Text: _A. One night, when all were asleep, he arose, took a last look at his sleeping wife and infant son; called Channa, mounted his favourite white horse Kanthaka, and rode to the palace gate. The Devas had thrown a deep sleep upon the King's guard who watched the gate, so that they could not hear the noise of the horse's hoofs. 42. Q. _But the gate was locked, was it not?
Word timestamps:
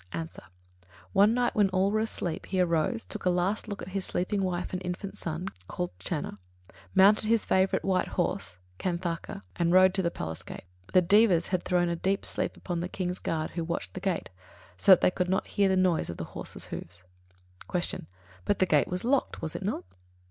_A. 0.39 0.41
One 1.13 1.35
night, 1.35 1.53
when 1.53 1.69
all 1.69 1.91
were 1.91 1.99
asleep, 1.99 2.47
he 2.47 2.59
arose, 2.59 3.05
took 3.05 3.23
a 3.25 3.29
last 3.29 3.67
look 3.67 3.83
at 3.83 3.89
his 3.89 4.03
sleeping 4.03 4.41
wife 4.41 4.73
and 4.73 4.81
infant 4.83 5.15
son; 5.15 5.49
called 5.67 5.91
Channa, 5.99 6.39
mounted 6.95 7.25
his 7.25 7.45
favourite 7.45 7.85
white 7.85 8.07
horse 8.07 8.57
Kanthaka, 8.79 9.43
and 9.57 9.71
rode 9.71 9.93
to 9.93 10.01
the 10.01 10.09
palace 10.09 10.41
gate. 10.41 10.63
The 10.93 11.03
Devas 11.03 11.49
had 11.49 11.61
thrown 11.63 11.87
a 11.87 11.95
deep 11.95 12.25
sleep 12.25 12.57
upon 12.57 12.79
the 12.79 12.89
King's 12.89 13.19
guard 13.19 13.51
who 13.51 13.63
watched 13.63 13.93
the 13.93 13.99
gate, 13.99 14.31
so 14.75 14.91
that 14.93 15.01
they 15.01 15.11
could 15.11 15.29
not 15.29 15.45
hear 15.45 15.69
the 15.69 15.77
noise 15.77 16.09
of 16.09 16.17
the 16.17 16.23
horse's 16.33 16.65
hoofs. 16.73 17.03
42. 17.71 17.97
Q. 17.97 18.05
_But 18.47 18.57
the 18.57 18.65
gate 18.65 18.87
was 18.87 19.03
locked, 19.03 19.39
was 19.43 19.55
it 19.55 19.61
not? 19.61 19.83